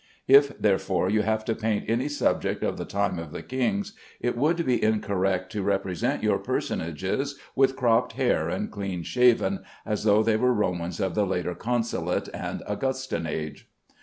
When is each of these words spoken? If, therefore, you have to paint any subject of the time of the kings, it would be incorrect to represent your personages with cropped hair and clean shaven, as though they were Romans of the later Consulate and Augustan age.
If, 0.27 0.59
therefore, 0.59 1.11
you 1.11 1.21
have 1.21 1.45
to 1.45 1.53
paint 1.53 1.85
any 1.87 2.09
subject 2.09 2.63
of 2.63 2.77
the 2.79 2.85
time 2.85 3.19
of 3.19 3.31
the 3.31 3.43
kings, 3.43 3.93
it 4.19 4.35
would 4.35 4.65
be 4.65 4.83
incorrect 4.83 5.51
to 5.51 5.61
represent 5.61 6.23
your 6.23 6.39
personages 6.39 7.37
with 7.55 7.75
cropped 7.75 8.13
hair 8.13 8.49
and 8.49 8.71
clean 8.71 9.03
shaven, 9.03 9.59
as 9.85 10.03
though 10.03 10.23
they 10.23 10.37
were 10.37 10.53
Romans 10.55 10.99
of 10.99 11.13
the 11.13 11.27
later 11.27 11.53
Consulate 11.53 12.29
and 12.33 12.63
Augustan 12.65 13.27
age. 13.27 13.69